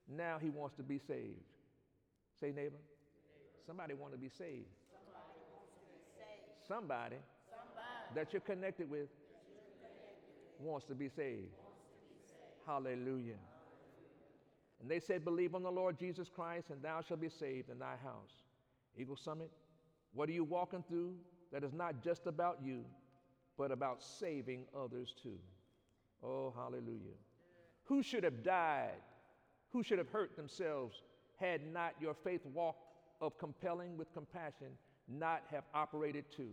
[0.10, 1.46] Now he wants to be saved.
[2.40, 2.82] Say, neighbor.
[3.66, 4.66] Somebody want to be saved.
[6.68, 7.18] Somebody,
[8.16, 9.08] that you're connected with
[10.60, 11.52] wants to be saved.
[12.66, 13.38] Hallelujah.
[14.82, 17.80] And they said, Believe on the Lord Jesus Christ, and thou shalt be saved in
[17.80, 18.44] thy house.
[18.98, 19.52] Eagle Summit,
[20.14, 21.14] what are you walking through
[21.52, 22.84] that is not just about you,
[23.58, 25.38] but about saving others too?
[26.24, 27.18] Oh, hallelujah.
[27.86, 29.02] Who should have died?
[29.72, 31.02] Who should have hurt themselves
[31.38, 32.78] had not your faith walk
[33.22, 34.70] of compelling with compassion
[35.08, 36.52] not have operated too?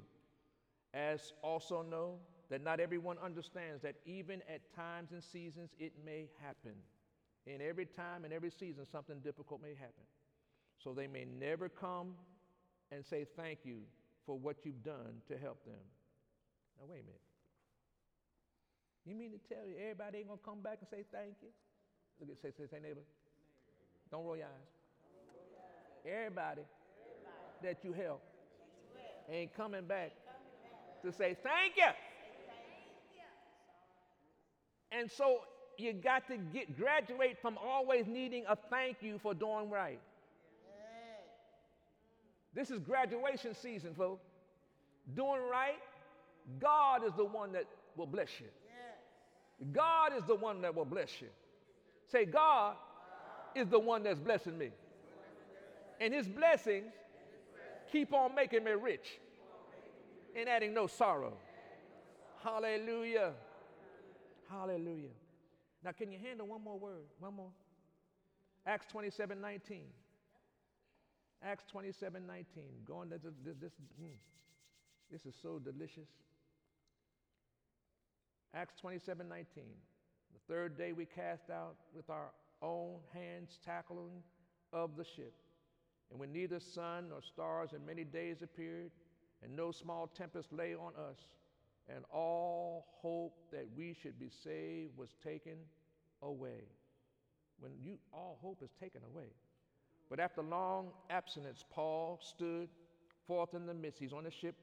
[0.95, 2.19] As also know
[2.51, 6.75] that not everyone understands that even at times and seasons it may happen.
[7.47, 10.05] In every time and every season, something difficult may happen.
[10.79, 12.15] So they may never come
[12.91, 13.81] and say thank you
[14.27, 15.81] for what you've done to help them.
[16.79, 17.32] Now, wait a minute.
[19.05, 21.49] You mean to tell you everybody ain't gonna come back and say thank you?
[22.21, 23.01] Look at say say say neighbor.
[24.11, 24.73] Don't roll your eyes.
[26.07, 26.63] Everybody,
[27.63, 28.21] that you help
[29.31, 30.13] ain't coming back
[31.03, 31.91] to say thank you.
[34.91, 35.39] And so
[35.79, 40.01] you got to get graduate from always needing a thank you for doing right.
[42.55, 44.27] This is graduation season, folks.
[45.17, 45.81] Doing right,
[46.61, 47.65] God is the one that
[47.97, 48.47] will bless you.
[49.71, 51.29] God is the one that will bless you.
[52.11, 52.77] Say, God
[53.55, 54.71] is the one that's blessing me.
[56.01, 56.93] And his blessings
[57.91, 59.21] keep on making me rich
[60.37, 61.35] and adding no sorrow.
[62.43, 63.33] Hallelujah.
[64.51, 65.15] Hallelujah.
[65.85, 67.07] Now, can you handle one more word?
[67.19, 67.51] One more.
[68.67, 69.83] Acts 27 19.
[71.45, 72.65] Acts 27 19.
[72.87, 74.09] Going, this, this, this, mm,
[75.11, 76.09] this is so delicious.
[78.55, 79.65] Acts 27 19.
[80.35, 84.23] The third day we cast out with our own hands tackling
[84.75, 85.33] of the ship.
[86.11, 88.91] And when neither sun nor stars in many days appeared,
[89.43, 91.17] and no small tempest lay on us,
[91.89, 95.57] and all hope that we should be saved was taken
[96.23, 96.69] away.
[97.59, 99.29] When you all hope is taken away.
[100.11, 102.69] But after long abstinence, Paul stood
[103.27, 103.99] forth in the midst.
[103.99, 104.57] He's on the ship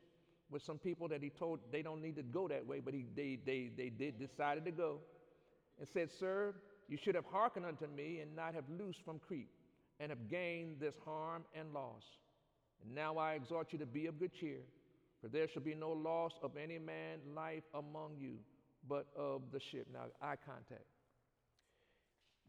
[0.49, 3.05] with some people that he told they don't need to go that way, but he,
[3.15, 4.99] they, they, they did decided to go
[5.79, 6.55] and said, Sir,
[6.87, 9.49] you should have hearkened unto me and not have loosed from Crete
[9.99, 12.03] and have gained this harm and loss.
[12.83, 14.61] And now I exhort you to be of good cheer,
[15.21, 18.35] for there shall be no loss of any man life among you,
[18.87, 19.87] but of the ship.
[19.93, 20.85] Now, eye contact.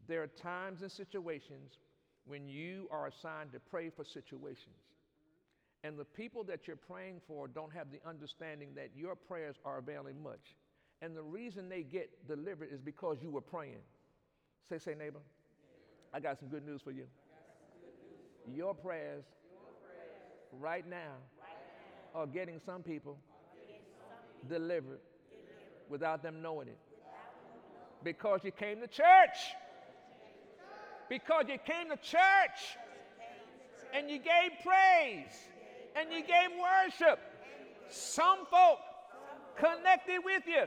[0.07, 1.77] There are times and situations
[2.25, 4.75] when you are assigned to pray for situations.
[5.83, 9.79] And the people that you're praying for don't have the understanding that your prayers are
[9.79, 10.55] availing much.
[11.01, 13.81] And the reason they get delivered is because you were praying.
[14.69, 15.19] Say, say, neighbor,
[16.13, 17.05] I got some good news for you.
[18.47, 19.23] Your prayers,
[20.59, 21.15] right now
[22.13, 23.17] are getting some people
[24.49, 24.99] delivered
[25.89, 26.77] without them knowing it.
[28.03, 29.55] Because you came to church.
[31.09, 32.77] Because you came to church.
[33.93, 35.50] and you gave praise
[35.95, 37.19] and you gave worship.
[37.89, 38.79] Some folk
[39.57, 40.65] connected with you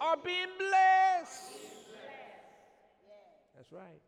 [0.00, 1.52] are being blessed.
[3.56, 4.02] That's right.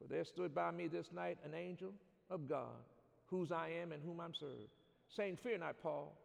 [0.00, 1.92] For there stood by me this night an angel
[2.30, 2.84] of God,
[3.26, 4.72] whose I am and whom I'm served,
[5.14, 6.16] saying, Fear not, Paul,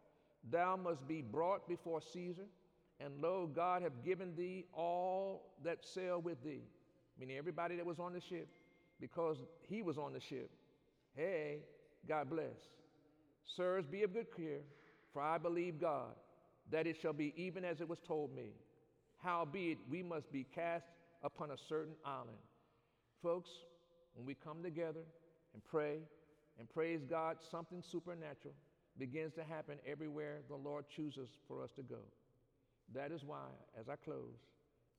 [0.50, 2.46] thou must be brought before Caesar,
[3.00, 6.62] and lo, God have given thee all that sail with thee,
[7.18, 8.48] meaning everybody that was on the ship,
[9.00, 10.50] because he was on the ship.
[11.14, 11.58] Hey,
[12.08, 12.56] God bless.
[13.56, 14.60] Sirs, be of good cheer,
[15.12, 16.14] for I believe God,
[16.70, 18.50] that it shall be even as it was told me.
[19.22, 20.86] Howbeit, we must be cast
[21.22, 22.38] upon a certain island.
[23.22, 23.50] Folks,
[24.14, 25.00] when we come together
[25.54, 25.98] and pray
[26.58, 28.54] and praise God, something supernatural
[28.98, 32.00] begins to happen everywhere the Lord chooses for us to go.
[32.94, 33.46] That is why,
[33.80, 34.36] as I close,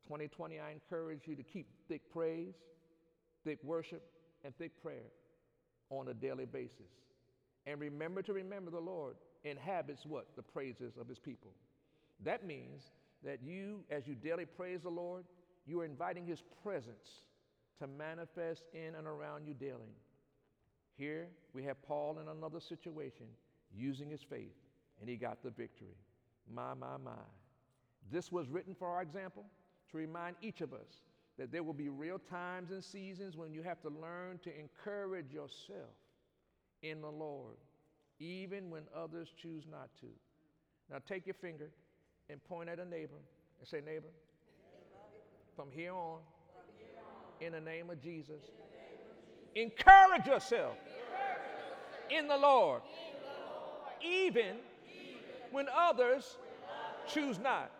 [0.08, 2.56] 2020, I encourage you to keep thick praise,
[3.44, 4.04] thick worship,
[4.44, 5.12] and thick prayer
[5.90, 6.92] on a daily basis.
[7.66, 10.28] And remember to remember the Lord inhabits what?
[10.36, 11.52] The praises of his people.
[12.24, 12.84] That means
[13.24, 15.26] that you, as you daily praise the Lord,
[15.66, 17.24] you are inviting his presence
[17.80, 19.96] to manifest in and around you daily.
[20.98, 23.26] Here we have Paul in another situation
[23.76, 24.56] using his faith,
[25.02, 25.98] and he got the victory.
[26.54, 27.12] My, my, my.
[28.12, 29.44] This was written for our example
[29.92, 31.02] to remind each of us
[31.38, 35.32] that there will be real times and seasons when you have to learn to encourage
[35.32, 35.96] yourself
[36.82, 37.58] in the Lord,
[38.20, 40.08] even when others choose not to.
[40.90, 41.70] Now take your finger
[42.30, 43.20] and point at a neighbor
[43.60, 44.08] and say, Neighbor,
[45.56, 46.20] from here on,
[47.42, 48.42] in the name of Jesus,
[49.56, 50.78] encourage yourself
[52.10, 52.82] in the Lord,
[54.02, 54.58] even
[55.52, 56.38] when others
[57.12, 57.72] choose not.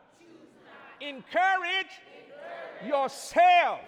[1.02, 2.02] Encourage
[2.86, 3.82] yourself.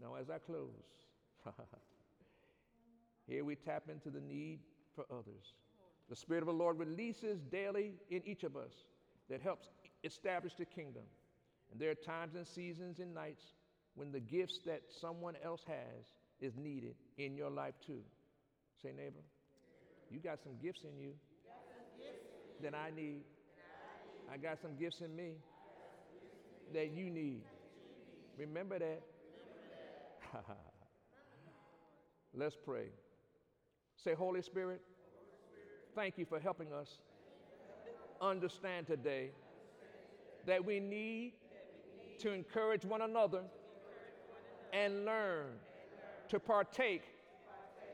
[0.00, 0.68] Now, as I close,
[3.26, 4.60] here we tap into the need
[4.94, 5.54] for others.
[6.08, 8.72] The Spirit of the Lord releases daily in each of us
[9.30, 9.70] that helps
[10.02, 11.04] establish the kingdom.
[11.72, 13.42] And there are times and seasons and nights
[13.94, 16.06] when the gifts that someone else has
[16.40, 18.00] is needed in your life too.
[18.82, 19.22] Say, neighbor,
[20.14, 21.10] you got some gifts in you
[22.62, 23.22] that I need.
[24.32, 25.32] I got some gifts in me
[26.72, 27.42] that you need.
[28.38, 29.02] Remember that.
[32.34, 32.86] Let's pray.
[33.96, 34.80] Say, Holy Spirit,
[35.96, 36.98] thank you for helping us
[38.20, 39.30] understand today
[40.46, 41.32] that we need
[42.20, 43.42] to encourage one another
[44.72, 45.46] and learn
[46.28, 47.02] to partake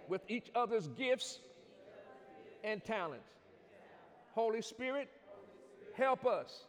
[0.07, 1.41] with each other's gifts
[2.65, 3.31] and talents.
[4.35, 5.09] Holy Spirit,
[5.95, 6.65] help us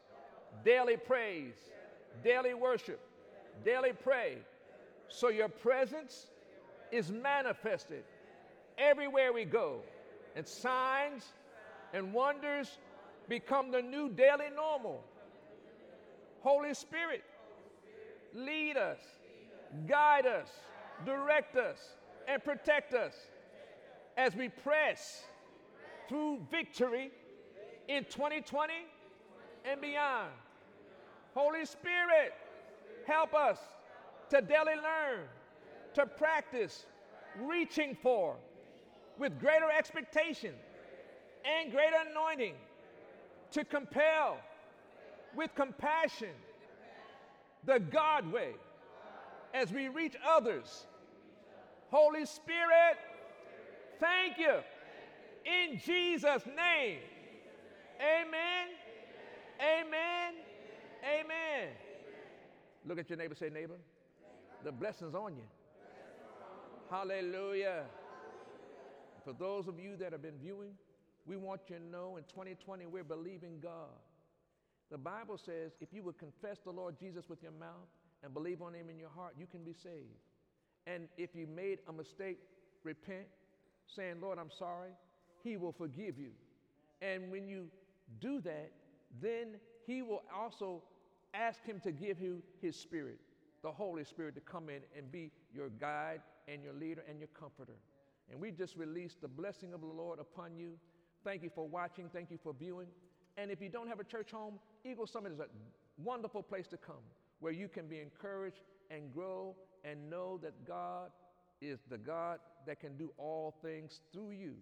[0.65, 1.55] daily praise,
[2.23, 2.99] daily worship,
[3.63, 4.37] daily pray,
[5.07, 6.27] so your presence
[6.91, 8.03] is manifested
[8.77, 9.81] everywhere we go,
[10.35, 11.25] and signs
[11.93, 12.77] and wonders
[13.29, 15.03] become the new daily normal.
[16.41, 17.23] Holy Spirit,
[18.33, 18.99] lead us,
[19.87, 20.49] guide us,
[21.05, 21.77] direct us,
[22.27, 23.13] and protect us
[24.17, 25.23] as we press
[26.11, 27.09] through victory
[27.87, 28.73] in 2020
[29.63, 30.27] and beyond.
[31.33, 32.33] Holy Spirit,
[33.07, 33.57] help us
[34.29, 35.21] to daily learn,
[35.93, 36.85] to practice
[37.39, 38.35] reaching for
[39.17, 40.53] with greater expectation
[41.45, 42.55] and greater anointing
[43.51, 44.37] to compel
[45.33, 46.35] with compassion
[47.63, 48.51] the God way
[49.53, 50.87] as we reach others.
[51.89, 52.97] Holy Spirit,
[54.01, 54.57] thank you.
[55.45, 56.99] In Jesus' name.
[57.99, 58.67] Amen.
[59.59, 60.33] Amen.
[61.03, 61.69] Amen.
[62.85, 63.77] Look at your neighbor, say, neighbor,
[64.63, 65.43] the blessing's on you.
[66.89, 67.83] Hallelujah.
[69.23, 70.73] For those of you that have been viewing,
[71.25, 73.95] we want you to know in 2020 we're believing God.
[74.89, 77.87] The Bible says if you would confess the Lord Jesus with your mouth
[78.23, 80.19] and believe on him in your heart, you can be saved.
[80.87, 82.39] And if you made a mistake,
[82.83, 83.27] repent,
[83.87, 84.91] saying, Lord, I'm sorry,
[85.43, 86.31] he will forgive you.
[87.01, 87.67] And when you
[88.19, 88.71] do that,
[89.21, 90.83] then he will also
[91.33, 93.19] ask him to give you his spirit,
[93.63, 97.29] the Holy Spirit, to come in and be your guide and your leader and your
[97.29, 97.77] comforter.
[98.31, 100.73] And we just released the blessing of the Lord upon you.
[101.23, 102.09] Thank you for watching.
[102.11, 102.87] Thank you for viewing.
[103.37, 105.47] And if you don't have a church home, Eagle Summit is a
[105.97, 107.03] wonderful place to come
[107.39, 111.11] where you can be encouraged and grow and know that God
[111.61, 114.55] is the God that can do all things through you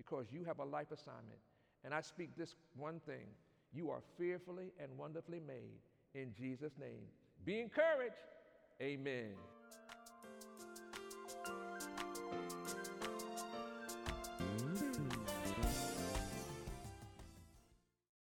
[0.00, 1.40] because you have a life assignment.
[1.84, 3.26] And I speak this one thing
[3.72, 5.78] You are fearfully and wonderfully made.
[6.14, 7.04] In Jesus' name.
[7.44, 8.16] Be encouraged.
[8.82, 9.34] Amen.